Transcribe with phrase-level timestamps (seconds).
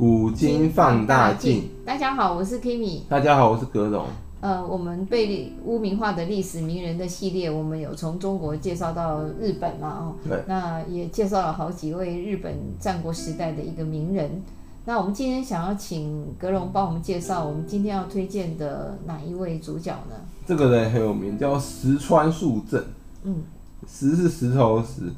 [0.00, 1.68] 古今放大镜。
[1.84, 3.00] 大家好，我是 Kimi。
[3.06, 4.06] 大家好，我是格龙。
[4.40, 9.88] 呃，我们被污名化的历史名人的系列，我们有从中国介绍到日本嘛？
[10.00, 10.42] 哦，对。
[10.46, 14.42] 那也介绍了好几位日本战国时代的一个名人。
[14.86, 20.14] 那我们今天想要请格龙帮我们介绍，我们今天要推荐的哪一位主角呢？
[20.46, 22.82] 这个人很有名，叫石川树正。
[23.24, 23.42] 嗯。
[23.86, 25.12] 石是石头的石，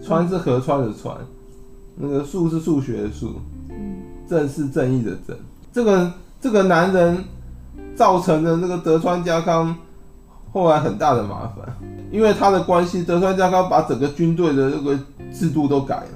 [0.00, 1.16] 川是河川的川，
[1.96, 3.34] 那个树是数学的数，
[4.28, 5.36] 正是正义的正。
[5.72, 7.24] 这个这个男人
[7.96, 9.76] 造成的那个德川家康
[10.52, 11.76] 后来很大的麻烦，
[12.10, 14.98] 因为他的关系，德川家康把整个军队的那个
[15.32, 16.08] 制度都改了。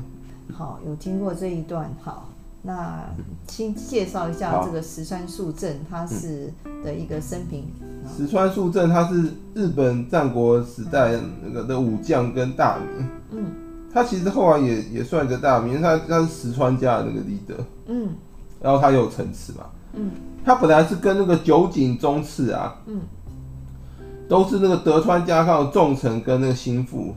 [0.52, 2.28] 好，有听过这一段，好。
[2.64, 3.04] 那
[3.48, 6.52] 先介绍一下这个石川树正，他是
[6.84, 7.66] 的一个生平。
[8.16, 13.08] 石川树正他是日本战国时代那个的武将跟大名。
[13.32, 13.46] 嗯，
[13.92, 17.64] 他其实后来也也算一个大名，他他是石川家的那个 leader。
[17.86, 18.08] 嗯，
[18.60, 19.66] 然后他有城池嘛。
[19.94, 20.10] 嗯，
[20.44, 23.00] 他本来是跟那个酒井宗次啊，嗯，
[24.28, 27.14] 都是那个德川家康的重臣跟那个心腹。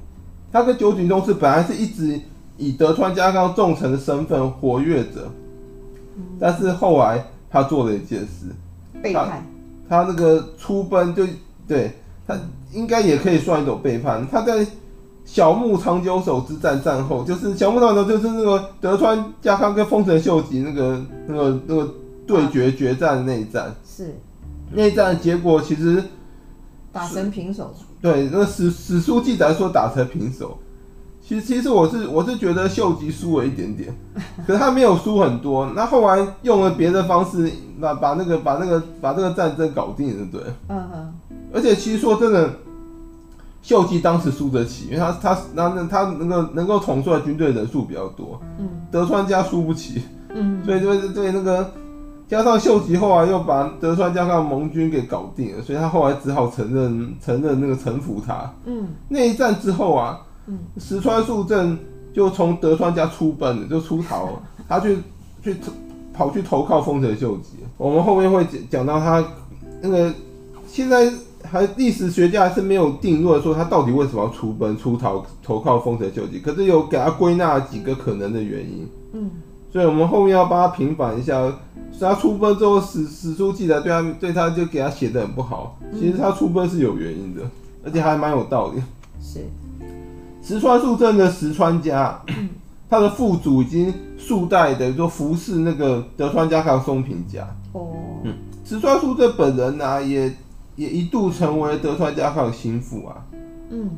[0.52, 2.20] 他跟酒井宗次本来是一直。
[2.58, 5.30] 以德川家康重臣的身份活跃着，
[6.40, 8.46] 但是后来他做了一件事，
[9.04, 9.46] 背叛。
[9.90, 11.28] 他那个出奔就
[11.68, 11.92] 对
[12.26, 12.34] 他
[12.72, 14.26] 应该也可以算一种背叛。
[14.32, 14.66] 他在
[15.26, 21.94] 小牧长久手之战战后，就是小牧长久手就是那个德川家康跟丰臣秀吉那个那个那个
[22.28, 24.16] 对决决战的那一战，是
[24.72, 26.04] 那一战结果其实
[26.94, 27.74] 打成平手。
[28.02, 30.58] 对，那个史史书记载说打成平手。
[31.28, 33.92] 其实，其实我是我是觉得秀吉输了一点点，
[34.46, 35.66] 可是他没有输很多。
[35.76, 40.42] 那后来用了别的方式，把把那个把那个把这个战争搞定了，对。
[40.70, 41.14] 嗯嗯。
[41.52, 42.54] 而且其实说真的，
[43.66, 48.40] 秀吉当时输得起，因为他他那那他能够能够统帅军队人数比较多。
[48.60, 48.70] 嗯。
[48.92, 50.04] 德川家输不起。
[50.30, 50.64] 嗯。
[50.64, 51.72] 所以就对那个
[52.28, 58.54] 加上秀吉后来又把德川家康盟军给搞定了，所以他后来只好承认承认那个臣服他。
[58.66, 58.90] 嗯。
[59.10, 60.22] 那一战之后啊。
[60.78, 61.76] 石川树正
[62.14, 64.44] 就从德川家出奔了，就出逃了。
[64.70, 65.00] 他去
[65.42, 65.58] 去
[66.14, 67.54] 跑去投靠丰臣秀吉。
[67.78, 69.26] 我们后面会讲讲到他
[69.82, 70.14] 那个，
[70.68, 71.12] 现在
[71.50, 76.40] 还历史学家还是没有定论说他到底为什么要出奔出逃投靠丰臣秀吉。
[76.40, 78.88] 可是有给他归纳几个可能的原因。
[79.14, 79.32] 嗯，
[79.72, 81.52] 所以我们后面要帮他平反一下。
[81.98, 85.80] 他出奔之后，史史书记载对他对他就给他写的很不好。
[85.94, 87.42] 其实他出奔是有原因的，
[87.86, 88.82] 而且还蛮有道理。
[89.22, 89.40] 是。
[90.44, 92.22] 石川树正的石川家，
[92.90, 97.48] 他的父祖已经数代的就服侍那个德川家康松平家。
[97.72, 98.34] 哦，嗯，
[98.66, 100.30] 石川树正本人呢、啊，也
[100.76, 103.26] 也一度成为德川家康的心腹啊。
[103.70, 103.92] 嗯，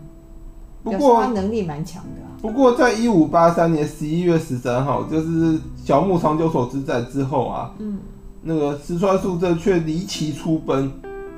[0.83, 2.29] 不过他能力蛮强的、啊。
[2.41, 7.99] 不过在一五八三年十一月十三号，就是小牧长久手之战之后啊，嗯，
[8.41, 10.91] 那个石川树正却离奇出奔，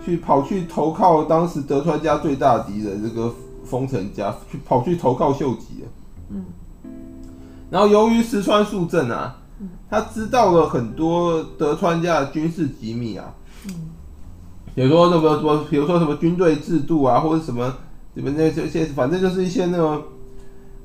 [0.05, 3.33] 去跑去投靠当时德川家最大敌人这个。
[3.65, 5.87] 丰臣家去跑去投靠秀吉了，
[6.29, 6.43] 嗯，
[7.69, 9.37] 然后由于石川树正啊，
[9.87, 13.31] 他知道了很多德川家的军事机密啊，
[13.67, 13.91] 嗯，
[14.79, 17.75] 比如说什么什么，比如说什么军队制度啊，或者什么
[18.15, 20.01] 什么那这些，反正就是一些那种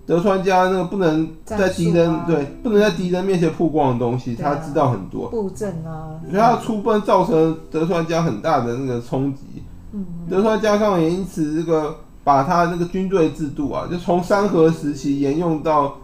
[0.05, 5.29] 德川家那个不能在敌人、啊、对不能在敌人面前曝光的东西，他知道很多。
[5.29, 9.63] 布阵啊，所以他出奔造成德川家很大的那个冲击，
[9.93, 11.97] 嗯，德川家康也因此这个。
[12.25, 15.95] 把他那个军队制度啊，就从山河时期沿用到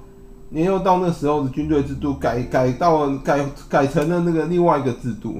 [0.50, 5.36] 沿用到那时候的军队制度改改到改改成了那个另外一个制度，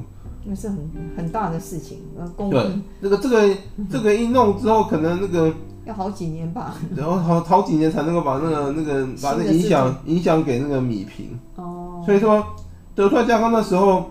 [0.50, 0.78] 那是很
[1.16, 1.99] 很大的事情。
[2.19, 2.66] 呃，对，
[2.99, 3.56] 那个这个
[3.88, 5.53] 这个一弄之后，可能那个
[5.84, 11.38] 要好几年吧，然后好好几年才能够把那个那个把那影响影响给那个米平。
[11.55, 12.44] 哦，所以说
[12.97, 14.11] 德川家康那时候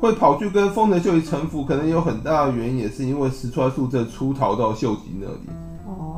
[0.00, 5.67] 会跑去跟丰臣秀吉臣服，可能有很大的原因，也是因为石川树正出逃到秀吉那里。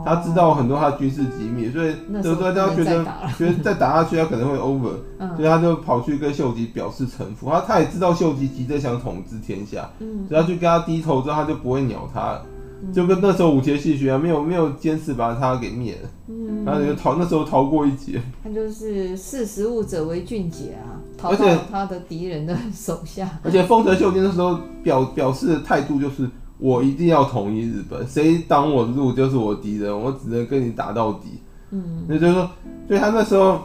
[0.05, 3.05] 他知道很多他的军事机密，所以德川家觉得
[3.37, 7.49] 觉得再打下去他可能会 over，、嗯、所以他就跑去跟秀吉表示臣服。
[7.51, 12.47] 他他也知道秀吉急着想统治天下，嗯、所以他去跟他低头之后，他就不会鸟他了，
[12.83, 18.21] 嗯、就跟那时候武田信玄没有没有坚持把他给灭了，嗯、然后就逃那时候逃过一劫。
[18.43, 23.29] 他就是识时务者为俊杰啊，逃到他的敌人的手下。
[23.43, 26.29] 而且丰臣秀吉那时候表表示的态度就是。
[26.61, 31.41] 我一定要统一日本，谁挡我的路就是我敌人，我只能跟你打到底。
[31.71, 32.51] 嗯，那就是说，
[32.87, 33.59] 所以他那时候，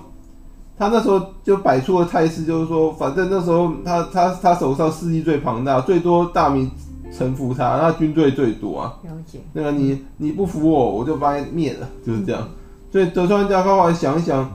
[0.78, 6.70] 他那时候就摆出了态势，就是说，反正那时候他他他手上势力最庞大，最多大名
[7.12, 8.94] 臣服他，那军队最多啊。
[9.04, 9.40] 了解。
[9.54, 12.42] 那个你你不服我，我就把你灭了，就是这样。
[12.44, 12.50] 嗯、
[12.92, 14.50] 所以德川家康后来想一想，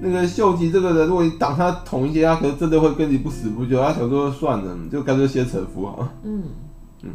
[0.00, 3.80] 那个秀吉这个人，如果你挡他捅一些，他可能真的会跟你不死不休。
[3.80, 6.12] 他想说算了，就干脆先臣服好了。
[6.24, 6.42] 嗯，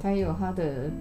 [0.01, 0.91] 他有他的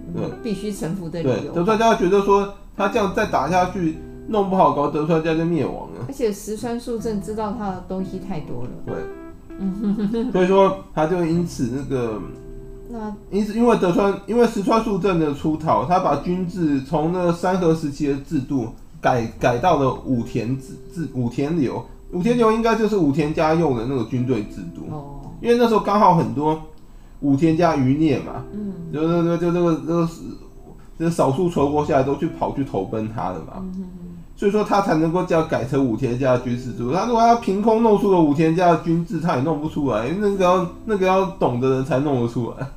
[0.43, 1.53] 必须臣服的理由。
[1.53, 3.97] 德川家觉得说他这样再打下去，
[4.27, 6.05] 弄不好搞德川家就灭亡了。
[6.07, 8.69] 而且石川素正知道他的东西太多了。
[8.85, 8.95] 对，
[9.59, 12.19] 嗯，所以说他就因此那个。
[12.89, 18.69] 那因此，因为德川，因为石川素正的出逃，他把军制从那个三河时期的制度
[19.01, 24.87] 改改到了武田制制武田流，武田流应该就是武田家用的那个军队制度。
[24.89, 25.19] 哦。
[25.41, 26.61] 因为那时候刚好很多
[27.21, 30.09] 武田家余孽嘛，嗯，就那个就那个那个
[30.99, 33.85] 这少数存活下来都去跑去投奔他的嘛，嗯
[34.35, 36.93] 所以说他才能够这样改成武田家军事制度。
[36.93, 42.67] 他如果要凭空弄出了武田家的军制，他也弄不出来，那个要那个要懂的人才弄得出来。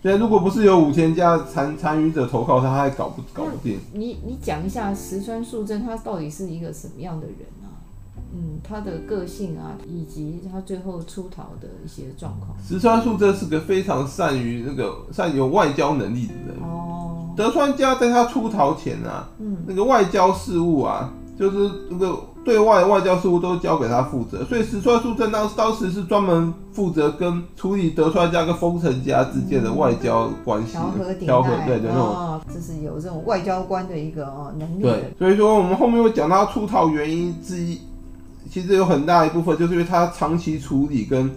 [0.00, 3.80] 所以，如果不是有武田家参参与者投靠他，他还搞不搞不定。
[3.92, 7.57] 你你讲一下石川素正他到底是一个什么样的人啊？
[8.32, 12.56] 嗯，他的个性啊，以及他最后出逃的一些状况。
[12.66, 16.62] 石川素正是个非常善于那个善有外交能力的人。
[16.62, 17.32] 哦。
[17.36, 22.18] 德川家在他出逃前啊，嗯，那个外交事务啊，就是那个。
[22.44, 34.82] 对外外交事务都交给他负责，所以石川素正当当时是专门负责跟处理德川家跟丰臣家之间的外交关系，调和调和，对对，那种，哦，这是有这种外交官的一个哦能力。
[34.82, 37.78] 对，所以说我们后面会讲到出逃原因之一，
[38.50, 41.30] 其实有很大一部分就是因为他长期处理跟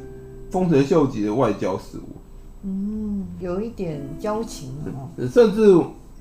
[0.49, 2.17] 丰臣秀吉的外交事务，
[2.63, 5.65] 嗯，有一点交情哦，甚至，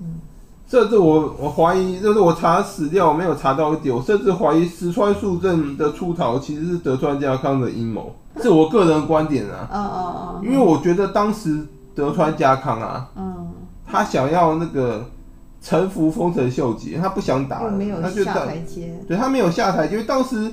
[0.00, 0.20] 嗯。
[0.68, 9.68] 甚至我我怀疑，就是我查史料我没有查到一点，我甚至怀疑石川素正的出逃其实是德川家康的阴谋，是我个人观点啊。
[9.68, 10.40] 哦哦哦。
[10.44, 13.48] 因为我觉得当时德川家康啊，嗯，
[13.84, 15.04] 他想要那个
[15.60, 18.96] 臣服丰臣秀吉，他不想打了，没有下台阶。
[19.08, 20.52] 对，他没有下台阶，因为当时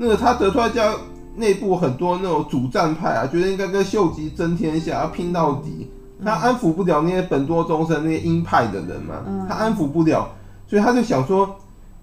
[0.00, 0.94] 那个他德川家
[1.36, 5.90] 内部很多那种主战派啊，觉得应该跟秀吉争天下，要拼到底。
[6.24, 10.28] 他安抚不了那些本多忠胜那些鹰派的人嘛，他安抚不了，
[10.66, 11.54] 所以他就想说，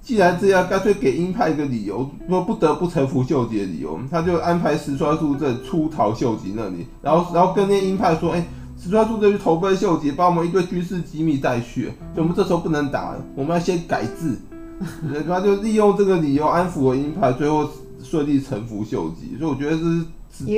[0.02, 8.46] 既然这样，干脆给鹰派一个理由，说不得不臣服秀吉的理由，他就安排石川素正出逃秀吉那里，然后然后跟那些鹰派说，哎、欸，
[8.82, 14.38] 石川素正去投奔秀吉，把我们一堆军事机密带去，所以我们这时候不能打了，我们要先改制，
[15.28, 17.70] 他就利用这个理由安抚了鹰派，最后
[18.16, 20.06] 顺利臣服秀吉，所以我觉得这是。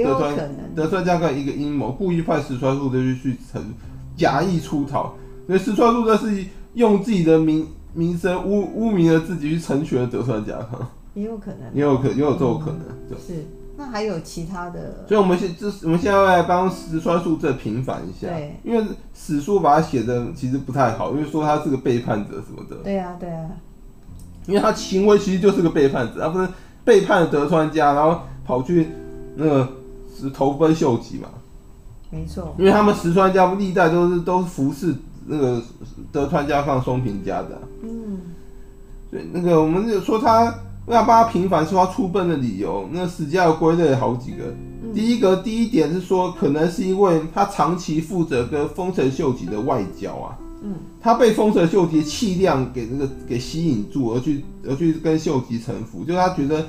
[0.04, 3.63] 德川，德川家康一个阴谋，故意派石川素正去去成
[4.15, 5.13] 假意出逃，
[5.45, 6.44] 所以石川素这是
[6.74, 13.15] 用自己的名名声污污名了自己去成全了德川家康， 也有可能，也有可也有这种可能，对。
[13.19, 13.45] 是，
[13.77, 18.83] 那还有其他的，所以我们现这我们现在来帮石川素这平反一下，对，因为
[19.13, 23.48] 史书把他写的其实不太好，因为说他是个背叛者什么的，对啊对啊，
[24.48, 26.50] 因为他行为其实就是个背叛者，他不是
[26.88, 28.88] 背叛了德川家，然后跑去。
[29.39, 29.69] 那个
[30.19, 31.30] 是投奔秀吉嘛？
[32.10, 34.95] 没错，因为他们石川家历代都是都是服侍
[35.28, 35.62] 那个
[36.12, 37.62] 德川家康松平家的、啊。
[37.84, 38.19] 嗯，
[39.12, 40.45] 对，那个我们就说他
[40.88, 44.45] 要帮他平反，说他出奔的理由，那史家有归类好几个。
[44.81, 50.36] 嗯、第一个第一点是说，可能是因为他长期负责跟丰臣秀吉的外交啊。
[50.62, 56.65] 嗯，他被丰臣秀吉气量给那个给吸引住，而去而去跟秀吉臣服，就他觉得。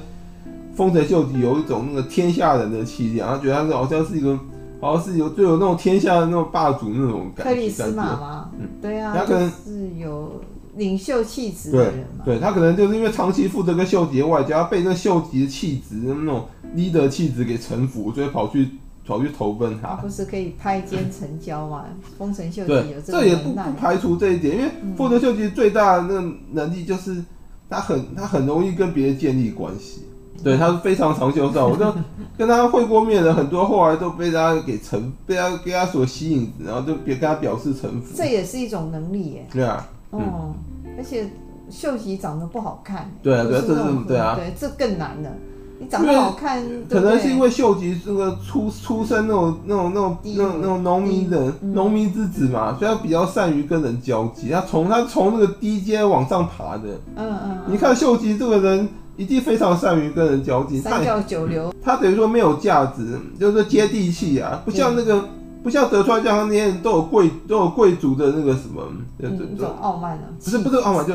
[0.74, 4.38] 丰臣秀吉有一种那个天下人的气量，他觉得他是好像是一个，
[4.80, 7.52] 好像是有就有那种天下的那种霸主那种感觉。
[7.52, 8.50] 克里斯玛吗？
[8.56, 10.40] 嗯，对啊，他可能是有
[10.76, 12.24] 领袖气质的人嘛。
[12.24, 16.46] 对，对他可能就是因为长期负责跟秀吉的外交，被那秀吉的气质那种
[16.76, 18.68] leader 气质给臣服，所以跑去
[19.08, 19.88] 跑去投奔他。
[19.88, 21.86] 他不是可以拍肩成交吗？
[22.18, 27.24] 丰臣秀吉有这这也不不排除这一点，因为丰臣秀吉最大的那个能力就是
[27.70, 30.02] 他很他很容易跟别人建立关系。
[30.44, 31.92] 对，他是非常长袖善舞，我就
[32.38, 38.14] 跟他会过面的很多，后来都被他给臣，被他被他所吸引，然后就别跟他表示臣服。
[38.14, 39.46] 这也是一种能力耶。
[39.50, 39.88] 对啊。
[40.12, 40.20] 嗯。
[40.20, 40.54] 哦、
[40.96, 41.28] 而且
[41.70, 43.10] 秀吉长得不好看。
[43.20, 44.36] 对啊，对啊，这是对啊。
[44.36, 45.32] 对，这更难了。
[45.78, 54.50] 你长得好看，可能是因为秀吉这个出出身那种那种那种那种那种农民人农民之子嘛，所以他比较善于跟人交际。
[54.50, 56.88] 他从他从那个低阶往上爬的。
[57.16, 57.58] 嗯嗯。
[57.66, 58.88] 你看秀吉这个人。
[59.18, 65.24] 一定非常善于跟人交际，三教九流，他等于说没有价值，就是接地气啊，不像那个，
[65.60, 68.80] 不像德川家康那些人都有贵都有贵族的那个什么，
[69.20, 71.14] 这种傲慢啊，不是不是傲慢，就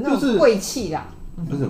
[0.00, 1.06] 就是贵气啦，
[1.48, 1.66] 不是，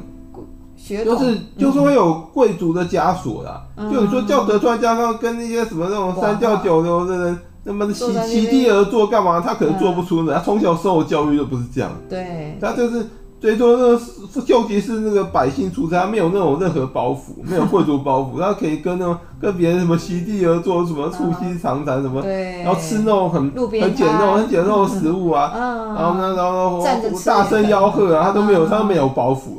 [1.05, 9.41] 就是就是会有贵族的枷锁啦，就你说叫德川家康跟那些什么那种三教九流的人那么席席地而坐干嘛？
[9.41, 13.07] 他可能做不出来，他从小受的教育就不是这样，对，他就是。
[13.41, 13.99] 最多那个
[14.47, 25.51] 秀吉是那个百姓出身，他没有那种任何包袱，没有贵族包袱， 他可以跟那种跟别人什么席地而坐，什么促膝长谈什么，对，然后吃那种很很简陋、很简陋的食物啊，
[25.97, 26.85] 然后呢，然后
[27.25, 29.57] 大声吆喝啊，他都没有，他都没有包袱，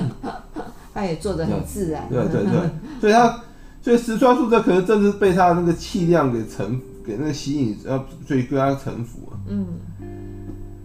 [0.92, 2.70] 他也做得很自然，对对对，
[3.00, 3.40] 所以他
[3.82, 9.66] 所以石川素这可能正是被他的那个气量给臣给那个吸引，呃所以跟他臣服啊，嗯，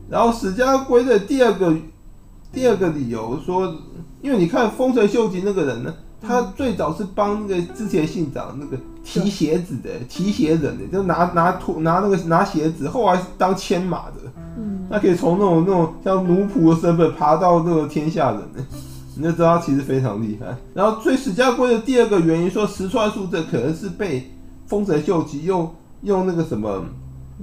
[0.10, 1.76] 然后史家归的第二个。
[2.54, 3.76] 第二个理由说，
[4.22, 18.66] 因为你看丰臣秀吉那个人呢，他最早是帮那个织田信长那个提鞋子的，提鞋人的，就拿拿拖拿那个拿鞋子，后来是当牵马的，嗯，他可以从那种那种像奴仆的身份爬到那个天下人呢，
[19.18, 20.56] 你就知道他其实非常厉害。
[20.74, 24.32] 然后最史家归的第二个原因说，石川素这可能是被
[24.66, 26.84] 丰臣秀吉用用那个什么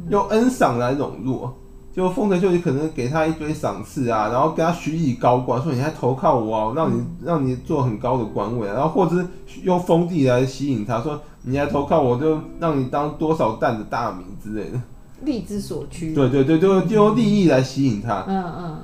[0.08, 1.54] 用恩赏来笼络。
[1.94, 14.80] 就丰臣秀吉可能给他一堆赏赐啊，然后给他许以高官，说你还投靠我啊，让你让你做很高的官位啊，然后或者是用封地来吸引他，说你还投靠我，就让你当多少担的大名之类的，
[15.20, 16.14] 利之所趋。
[16.14, 18.24] 对对对，就就用利益来吸引他。
[18.26, 18.78] 嗯嗯。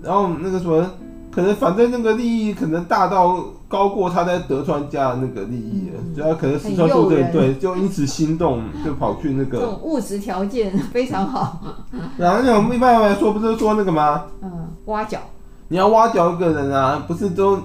[0.00, 0.90] 然后那个什么。
[1.34, 9.58] 可能反正那个利益可能大到高过他在德川家的那个利益了，主要、嗯、可能石川秀对对，就因此心动， 就跑去那个。
[9.58, 11.60] 这种物质条件 非常好。
[12.16, 14.24] 然后那种一般来说不是说那个吗？
[14.42, 15.18] 嗯，挖角。
[15.68, 17.58] 你要挖角一个人啊，不是都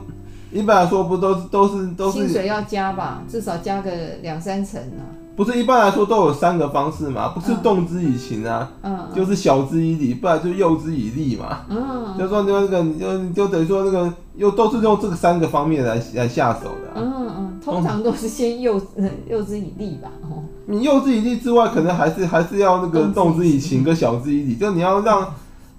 [0.51, 2.19] 一般来说不都是都是都是。
[2.19, 3.91] 薪水要加吧，至少加个
[4.23, 5.18] 两三成啊。
[5.39, 7.29] 不是一般来说都有三个方式嘛？
[7.29, 11.60] 不是动之以情啊，嗯，就是晓之以理，不然就诱之以利嘛。
[11.69, 16.91] 嗯，就说那个，你就你就等于说那个，又都是用这个三个方面来来下手的。
[16.96, 18.81] 嗯嗯，通常都是先诱
[19.29, 20.10] 诱之以利吧。
[20.24, 25.25] 哦，你诱之以利之外，可能还是还是要那个动之以情跟晓之以理，就你要让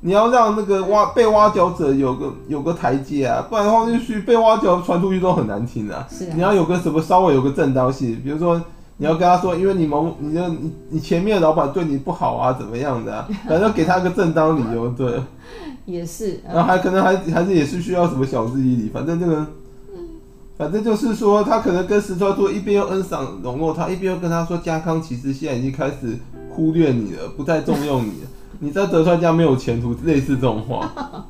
[0.01, 6.07] 你要让那个挖被挖角者有个有个台阶啊，不然的话，就去被挖角传出去都很难听啊。
[6.11, 8.59] 是，你要有个什么稍微有个正当性，比如说。
[9.01, 13.27] 你要跟他说，因为你们，你的你你前面的老板对你不好啊，怎么样的、啊？
[13.49, 15.19] 反正给他一个正当理由，对。
[15.87, 16.39] 也是。
[16.47, 19.47] 然后还可能还还是也是需要什么晓之以理，反正这个，
[20.59, 26.19] 反正就是说，他可能跟石川说，一边又恩赏笼络他，一边又跟他说，家康其实现在已经开始
[26.51, 28.29] 忽略你了，不再重用你了。
[28.59, 30.93] 你在德川家没有前途，类似这种话。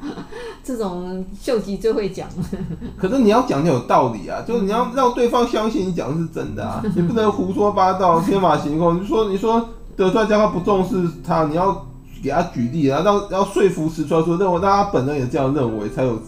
[0.77, 2.29] 这种秀吉最会讲。
[2.97, 9.03] 可是你要讲就有道理啊，就是你要让对方相信你讲的是真的啊，你不能胡说八道、天马行空。
[9.03, 11.87] 你说你说德川家康不重视他，你要。
[12.23, 16.21] 给他举例啊，让要说服石川说认为，让他本人也这样认为，才有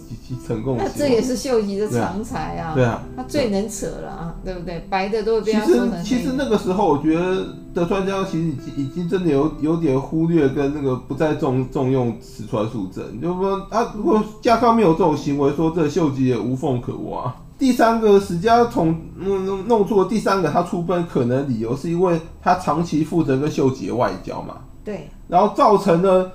[0.46, 0.76] 成功。
[0.78, 4.84] 那这也是秀吉的常才啊，对啊，他最能扯了啊，对不对？
[4.88, 6.02] 白的都会被他说成。
[6.02, 17.34] 其实其实那个时候，我觉得德川家其实已经已经真的有有点忽略跟那个不再重重用石川素正，就是说他如果家康没有这种行为，说这秀吉也无缝可挖。
[17.58, 24.56] 第三个史家从弄弄弄出了第三个他出奔可能理由，是因为他长期负责跟秀吉的外交嘛。
[24.84, 26.32] 对，然后造成了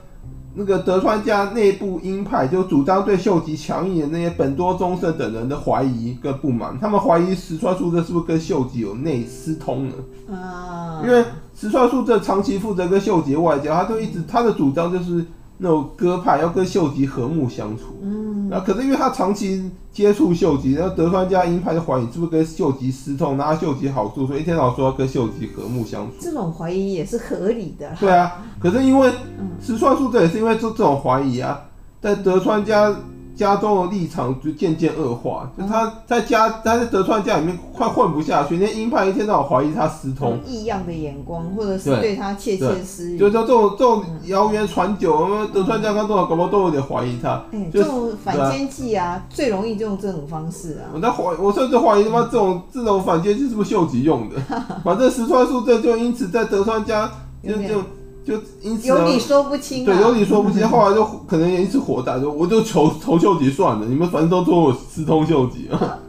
[0.56, 9.96] 那个德川家内部鹰派就主张对秀吉强硬的那些本多忠胜等人的怀疑跟不满，他们怀疑石川树这是不是跟秀吉有内私通呢？
[10.36, 11.24] 啊，因为
[11.56, 15.26] 石川树这长期负责跟秀吉外交，他就一直他的主张就是。
[15.58, 26.14] 那种鸽派要跟秀吉和睦相处，嗯，然后可是因为他长期接触秀吉，然后德川家鹰派就怀疑是不是跟秀吉私通，拿秀吉好处，所以一天到晚说要跟秀吉和睦相处。
[26.20, 27.96] 这种怀疑也是合理的。
[28.00, 29.12] 对啊，可是因为
[29.62, 31.62] 石川树这也是因为这这种怀疑啊，
[32.02, 32.96] 在德川家。
[33.38, 47.42] 家中的立场就渐渐恶化，就他在家，他在德川家里面快混不下去，连鹰派一天到晚怀疑他私通，异样的眼光，或者是对他窃窃私语，就说这种这种谣言传久，嗯、德川家康多少搞不好都有点怀疑他。
[47.52, 50.90] 嗯、这种反间计啊，啊最容易就用这种方式啊。
[50.94, 54.36] 我在怀，我甚至怀疑他妈这种这种反间计是不是秀吉用的？
[54.84, 57.10] 反正石川树这就因此在德川家
[57.44, 57.82] 就就。
[58.28, 60.68] 就因此有理说不清，对，有理说不清。
[60.70, 66.00] 后来就可能也一直火大，就我就求投秀吉算了，你们反正都说我私通秀吉啊。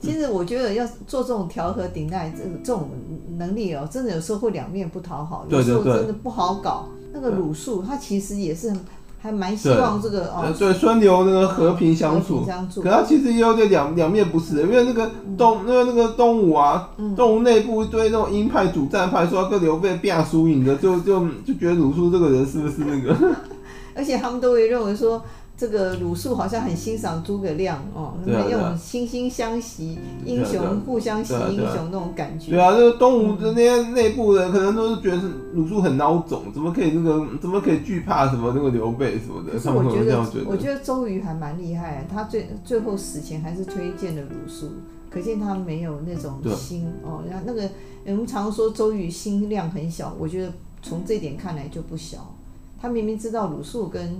[0.00, 2.88] 其实我觉得要做这种调和顶戴，这这种
[3.36, 6.88] 能力哦，真的有时候会两面不讨好，有时候真的不好搞。
[7.12, 8.74] 那个鲁肃他其实也是。
[9.22, 12.44] 还蛮希望这个哦，对孙刘那个和平相处，
[12.82, 23.14] 可他其实也有点两两面不是的，因为那个东因为那个东吴啊，东吴内部一堆那种鹰派主战派，说要跟刘备变输赢的，就就就觉得鲁肃这个人是不是那个？
[23.94, 25.22] 而且他们都会认为说，
[25.60, 32.52] 这个鲁肃好像很欣赏诸葛亮哦，那么用惺惺相惜，英雄互相惜英雄那种感觉。
[32.52, 35.20] 对啊，这个东吴的那些内部人可能都是觉得
[35.52, 39.58] 鲁肃很孬种，怎么可以那个怎么可以惧怕什么那个刘备什么的？
[39.60, 44.70] 是我觉得，我觉得周瑜还蛮厉害，他最最后死前还是推荐了鲁肃，
[45.10, 47.22] 可见他没有那种心哦。
[47.28, 47.68] 然后那个
[48.06, 50.50] 我们常说周瑜心量很小，我觉得
[50.80, 52.34] 从这点看来就不小。
[52.80, 54.16] 他明明知道鲁肃跟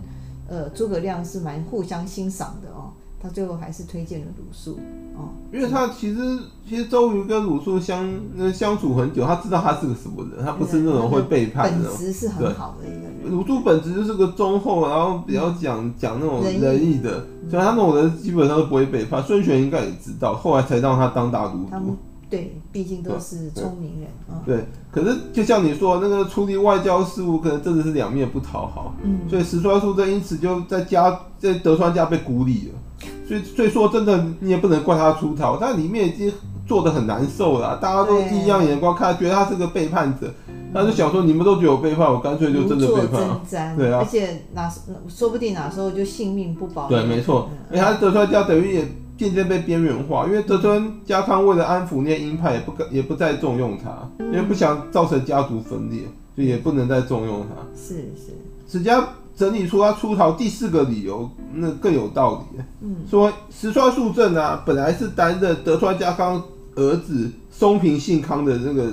[0.50, 2.90] 呃，诸葛亮是蛮互相欣赏的哦，
[3.23, 4.80] 他最后还是推荐了鲁肃
[5.16, 6.38] 哦，因为他其实
[6.69, 13.30] 其实周瑜跟鲁肃相那相处很久，他知道他是个什么人，他不是那种会背叛的，本质是很好的一个人。
[13.30, 19.23] 鲁肃本质就是个忠厚，然后比较讲讲那种仁义的，所以他那种人基本上都不会背叛。
[19.23, 21.97] 孙权应该也知道，后来才让他当大都督。
[22.30, 24.40] 对，毕竟都是聪明人啊。
[24.46, 28.94] 对，可是就像你说，那个处理外交事务，可能真的是两面不讨好。
[29.02, 33.08] 嗯，所以石川数正因此就在家在德川家被孤立了。
[33.26, 36.32] 所以，所以说真的，你也不能怪他出逃，他里面已经
[36.68, 40.32] 做的很难受了，大家都异样眼光看，觉得他是个背叛者。
[40.72, 43.40] 他就想说，你们都觉得我背叛，我干脆就真的背叛。
[43.76, 44.72] 对啊，而且哪
[45.08, 46.88] 说不定哪时候就性命不保。
[46.88, 48.88] 对，没错，因为他德川家等于也。
[49.20, 57.54] 渐渐被边缘化，因为德川家康为了安抚那些鹰派，也不也不再重用他，嗯、因为不想造成家族分裂，所以也不能再重用他。
[57.76, 58.32] 是是，
[58.66, 62.62] 史家整理出他出逃第四个理由，那更有道理。
[62.80, 66.42] 嗯，说石川树正啊，本来是担任德川家康
[66.76, 68.90] 儿子松平信康的那个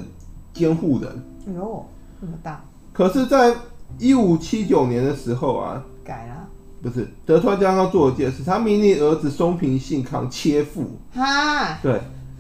[0.52, 1.10] 监护人。
[1.48, 1.86] 哎呦，
[2.20, 2.66] 那么大！
[2.92, 3.56] 可是，在
[3.98, 6.47] 一五七九年的时候啊，改了。
[6.88, 10.86] 不是德川家康做了件事，他命令儿子松平信康切腹。
[11.14, 12.00] 哈，对，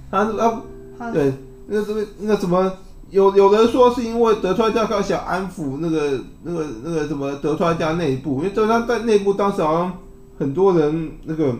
[0.09, 0.61] 他啊，
[0.97, 1.33] 哈对，
[1.67, 2.71] 那个什么，那个什么，
[3.09, 9.93] 有有人说是因为德川家康想安抚那个那个那个什么德川家内部，因为德川在内部当时好像
[10.39, 11.53] 很多人那个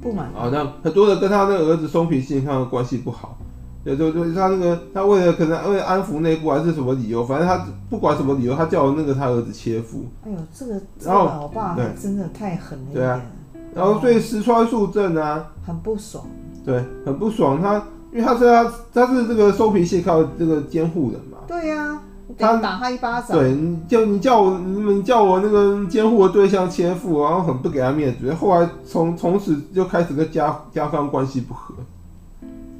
[0.00, 3.38] 不满，好像很多人跟他那个儿子松平信康的关系不好。
[3.84, 10.04] 对，就就他那个，他为了可能为了安抚内部还是什么理由，反正他不管什么理由，他叫那个他儿子切腹。
[10.24, 13.04] 哎呦，这个然后老爸真的太狠了一点。
[13.04, 13.20] 对啊，
[13.74, 16.24] 然后所以石川数正啊，很不爽。
[16.64, 17.60] 对，很不爽。
[17.60, 21.38] 他因为他是他他是这个收皮蟹靠这个监护人嘛。
[21.48, 22.02] 对呀、啊，
[22.38, 23.36] 他打他一巴掌。
[23.36, 28.32] 对，你叫你叫我你们叫我那个监护的对象切腹，然后很不给他面子。
[28.34, 31.74] 后来从从此就开始跟家家方关系不和。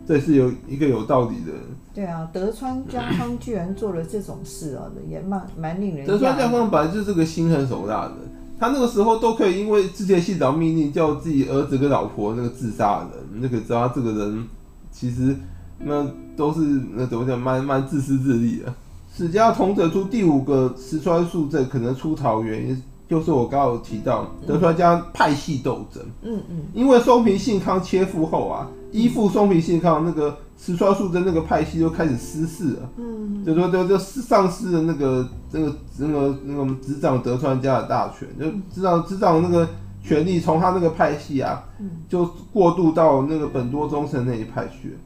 [0.06, 1.52] 这是有一个有道理的。
[1.94, 6.06] 对啊，德川家康居然做了这种事啊，也蛮蛮令人。
[6.06, 8.14] 德川家康本来就是个心狠手辣的，
[8.58, 14.46] 他那个时候都可以因为织田信长命令叫自己儿子跟老婆那个自杀的人，那个知道他这个人
[14.90, 15.36] 其实
[15.78, 16.60] 那都是
[16.94, 18.72] 那怎么讲，蛮蛮自私自利的。
[19.14, 22.82] 史家统者出第五个石川树正可能出逃原因。
[23.12, 39.68] 就是我刚刚有提到德川家派系斗争，嗯嗯，因为松平信康切腹后啊，依附松平信康那个石川素贞那个派系就开始失势了，嗯，就说就就丧失了那个那个那个那个执掌德川家的大权，就执掌执掌那个
[40.02, 41.62] 权力从他那个派系啊，
[42.08, 44.96] 就过渡到那个本多忠胜那一派去。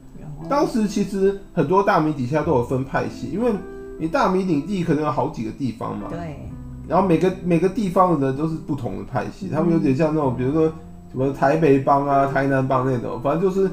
[0.47, 3.51] 当时其实很多大名底下都有分派系，因为
[3.99, 6.49] 你大名领地可能有好几个地方嘛，对。
[6.87, 10.71] 然后每个每个地方的人都是不同的派系，他们有点像那种，比如说
[11.11, 13.69] 什么台北帮啊、台南帮那种，反正就是，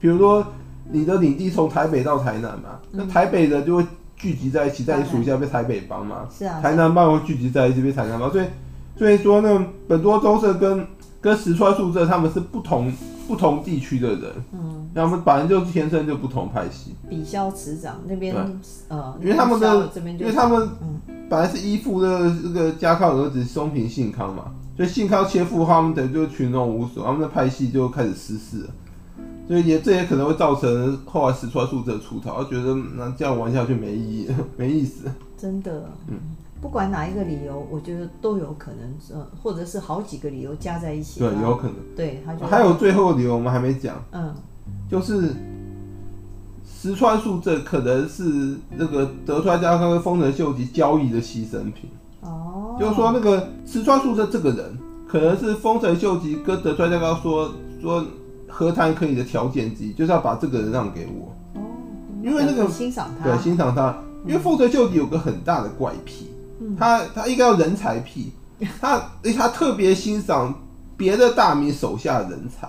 [0.00, 0.44] 比如说
[0.90, 8.44] 你的领地从台北到台南嘛，那台北人就会聚集在一起，在你属下被台北帮嘛，是啊，台南帮会聚集在一起被台南帮，所以
[8.96, 10.86] 所以说呢，本多忠胜跟
[11.20, 12.92] 跟石川数正他们是不同
[13.28, 16.96] 不同地区的人，嗯，他们本来就天生就不同派系。
[17.08, 18.34] 比消池长那边
[18.88, 20.98] 呃，因为他们的，因为他们嗯。
[21.30, 28.70] 本来是依附的这个家康儿子松平信康嘛，所以信康切腹，他们等于就群龙无首，他们的派系就开始失势了。
[29.46, 35.04] 所以也这也可能会造成后来石川数正出逃，他觉得那这样玩下去没意义， 没意思。
[35.36, 36.16] 真的，嗯，
[36.60, 41.20] 不管哪一个理由，我觉得都有可能，呃，或者是好几个理由加在一起。
[41.20, 41.76] 对，有可能。
[41.96, 44.34] 对，他就还有最后理由我们还没讲，嗯，
[44.90, 45.34] 就是。
[46.80, 51.90] 石川数正可能是那个德川家康跟丰臣秀吉交易的牺牲品。
[52.20, 58.04] 哦，就是说那个石川数正这个人，可能是丰臣秀吉跟德川家康说说
[58.46, 61.60] 和谈可以的条件之一，就是要把这个人让给我。
[61.60, 61.66] 哦，
[62.22, 63.98] 因为那个欣赏他，对，欣赏他。
[64.24, 66.28] 因为丰臣秀吉有个很大的怪癖，
[66.78, 68.32] 他他应该要人才癖，
[68.80, 69.00] 他
[69.36, 70.54] 他特别欣赏
[70.96, 72.68] 别的大名手下的人才，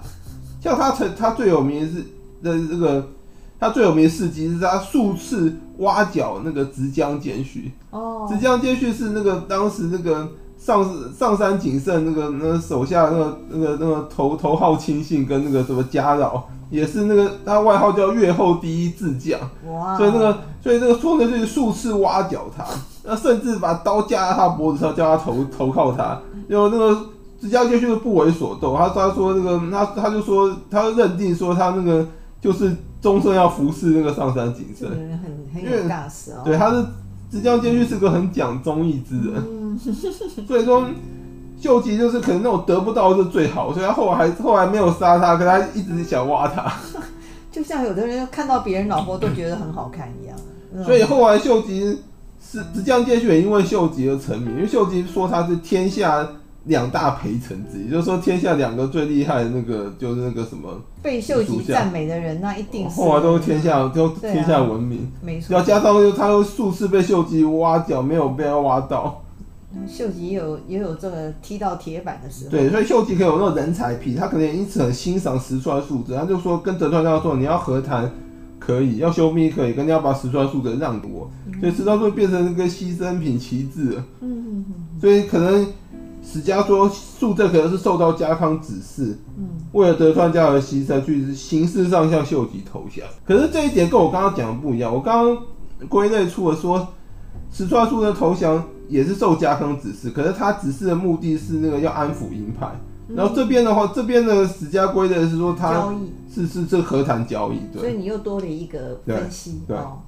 [0.62, 2.02] 像他曾他最有名的是
[2.42, 3.08] 的这个。
[3.62, 7.70] 他最有名的事迹是他数次挖角那个直江兼续。
[7.90, 10.82] 哦，直江兼续是那个当时那个上
[11.14, 19.98] 上山景胜那个那个手下那个那个那个头头号亲信跟那个什么家老，也是那个他外号叫越后第一智将，哇！
[19.98, 22.64] 所以那个所以那个说的就是数次挖角他，
[23.10, 26.96] 那甚至把刀架在他脖子上，叫他投投靠他，因为那个
[27.42, 32.08] 石江间续不为所动，他他说那个他他就说他认定说他那个
[32.40, 36.86] 就是终身要服侍那个上杉景胜，很很有大事哦，对，他是。
[37.32, 39.78] 直江间续是个很讲忠义之人，嗯、
[40.48, 40.84] 所以说
[41.62, 46.74] 秀吉就是可能那种得不到是最好，所以他后来还后来没有杀他，可是他一直想挖他。
[47.54, 50.36] 就像有的人看到别人老婆都觉得很好看一样。
[50.74, 52.02] 嗯、所以后来秀吉
[52.50, 56.28] 是石江间续也因为秀吉而成名，因为秀吉说他是天下。
[56.66, 65.56] 两大陪臣之一，就是说天下两个最厉害的那个，就是那个什么被秀吉赞美的人，那一定是后来都是天下都天下闻名，没错。
[65.56, 69.24] 要加上又他又数次被秀吉挖角，没有被他挖到。
[69.88, 72.52] 秀吉也有也有这个踢到铁板的时候。
[72.52, 78.12] 对，所以秀吉可以有那种人才癖，他可能也因此很欣赏石川素子，他就说跟德川家说，你要和谈
[78.70, 84.04] 可以，要修密可以，跟你要把石川素子让给我，嗯、所以石川素变成那个牺牲品旗帜了。
[84.22, 85.00] 嗯嗯嗯。
[85.02, 85.66] 所以可能。
[86.22, 93.08] 史家说，素正可能是受到家康指示，嗯，为了德川家而牺牲，去形式上向秀吉投降。
[93.26, 94.94] 可是这一点跟我刚刚讲的不一样。
[94.94, 95.44] 我刚刚
[95.88, 96.86] 归类出了说，
[97.52, 102.70] 石川素的投降也是受家康指示，可是他指示的目的是那个要安抚鹰派。
[103.10, 105.94] 嗯、然后这边的话，这边的史家归的是说他
[106.34, 107.82] 是是这和谈交易，对。
[107.82, 110.00] 所以你又多了一个分析，对，哦、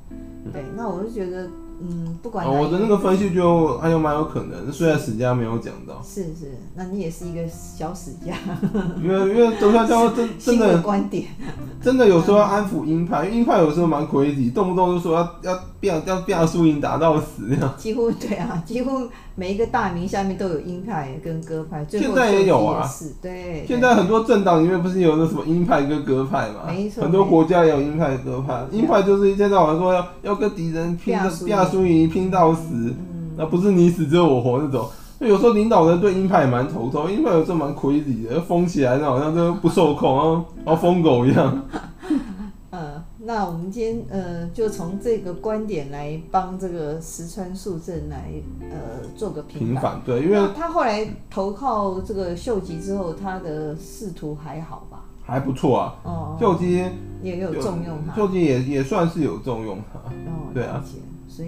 [0.53, 1.49] 对，那我就觉得。
[1.83, 5.99] 嗯，不管、哦、我的那个分析就还有蛮有可能，虽然史家没有讲到。
[6.05, 8.35] 是是，那你也是一个小史家。
[9.01, 11.29] 因为因为德川家康真真的观点，
[11.81, 17.73] 真的有时候要安抚鹰派，因为鹰派有时候蛮 crazy，动不动就说要要变要变输赢打到死那样。
[17.79, 21.85] 几乎对啊，几乎每一个大名下面都有鹰派跟鸽派。
[21.89, 22.87] 现在也有啊，
[23.21, 23.65] 对。
[23.67, 26.67] 现在很多政党里面不是有那什么鹰派跟鸽派嘛？
[26.67, 27.03] 没错。
[27.03, 31.13] 很多国家也有鹰派鸽派，鹰派就是一天到晚说要要跟敌人拼
[31.47, 32.93] 亚输赢拼到死，
[33.37, 34.87] 那不是你死只有我活那种。
[35.19, 41.61] 那有时候领导人对鹰派也蛮头痛，鹰派有时候蛮 crazy 的，疯起来那好像都不受控，然后疯狗一样。
[43.21, 48.31] 呃，那我们今天呃就从这个观点来帮这个石川素正来
[48.61, 50.01] 呃做个平反。
[50.05, 55.05] 对，因为他后来投靠这个秀吉之后，他的仕途还好吧？
[55.23, 55.95] 还不错啊。
[56.03, 56.37] 哦。
[56.39, 56.83] 秀吉
[57.21, 58.15] 也有重用他。
[58.15, 59.99] 秀吉也也算是有重用他。
[59.99, 60.51] 哦。
[60.53, 60.83] 对啊。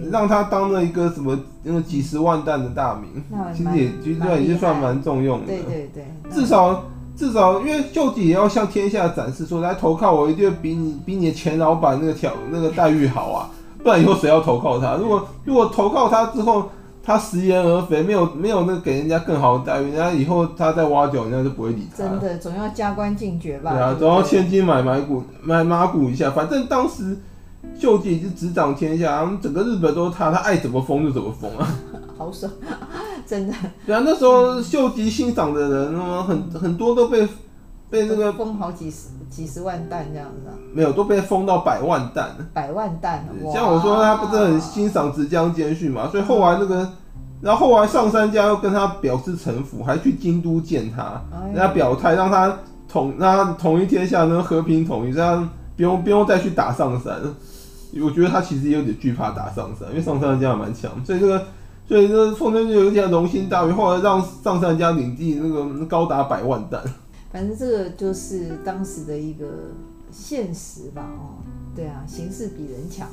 [0.09, 3.21] 让他当了一个什么那个几十万担的大名，
[3.53, 5.47] 其实也其实已经算蛮重用的。
[5.47, 13.49] 对对对，至少至少，因为秀吉也要向天下展示说，来投靠我一定比你比你的前老板那个条那个待遇好啊，
[13.84, 14.95] 不然以后谁要投靠他？
[15.02, 16.69] 如果如果投靠他之后，
[17.04, 22.04] 他食言而肥，没有没有那个给人家更好的待遇，人家以后他再挖角，人家就不会理他。
[22.04, 23.71] 真的，总要加官进爵吧？
[23.71, 27.17] 对啊，总要千金买买股买马股一下，反正当时。
[27.80, 31.67] 秀吉是执掌天下，整个日本都是他，他爱怎么封就怎么封啊，
[32.17, 32.49] 好爽，
[33.26, 33.54] 真的。
[33.86, 37.28] 对啊，那时候秀吉欣赏的人，很很多都被
[37.89, 40.54] 被那个封好几十几十万弹这样子，啊。
[40.73, 42.30] 没有，都被封到百万弹。
[42.54, 46.89] 百万弹，像我说他不是很欣赏直江兼续嘛，所以后来那个，
[47.41, 57.19] 然后后来上杉家又跟他表示臣服，还去京都见他，人家表态让他统让他统一天下，能和平统一，这样不用不用再去打上杉。
[58.01, 61.45] 我觉得他其实也有点惧怕打上山，因为上山家蛮强，所以这个，
[61.88, 66.82] 所以这个丰臣就有点龙心大悦，后来让上山家领地那个高达百万弹。
[67.32, 69.45] 反正这个就是当时的一个
[70.12, 71.41] 现实吧，哦，
[71.75, 73.08] 对啊，形势比人强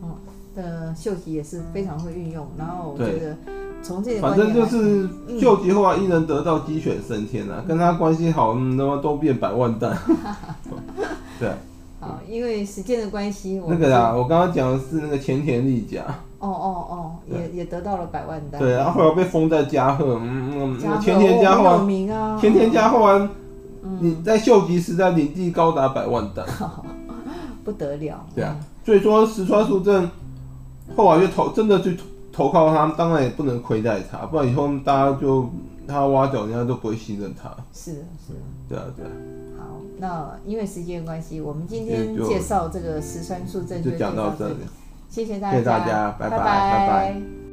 [0.00, 0.08] 嘛，哦，
[0.54, 3.36] 的秀吉也是非常会运用，然后我觉得
[3.82, 5.08] 从这反正就是
[5.40, 9.78] 秀吉后来一人得道鸡犬升天啊，嗯、跟他关系好，那么都变百万石。
[11.38, 11.52] 对。
[12.28, 16.02] 因为时间的关系，那个啊，我刚刚讲的是那个前田利家。
[16.38, 18.60] 哦哦哦，也也得到了百万单。
[18.60, 23.28] 对，然后后来被封在加贺，嗯嗯，前田家后来，前田家后来，
[23.98, 26.44] 你在秀吉时代领地高达百万单，
[27.64, 28.26] 不得了。
[28.34, 30.10] 对啊，所以说石川素正
[30.94, 31.96] 后来就投，真的去
[32.30, 35.48] 投靠他，当然也不能亏待他，不然以后大家就
[35.88, 37.48] 他挖角，人家都不会信任他。
[37.72, 38.34] 是是，
[38.68, 39.10] 对啊对啊。
[40.04, 44.56] 那因为时间关系，我们今天介绍这个石川素症就讲到这里，
[45.08, 46.44] 谢谢大家，谢谢大家，拜拜拜拜。
[46.44, 47.43] 拜拜。